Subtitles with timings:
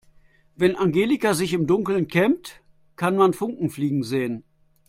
[0.55, 2.63] Wenn Angelika sich im Dunkeln kämmt,
[2.95, 4.43] kann man Funken fliegen sehen.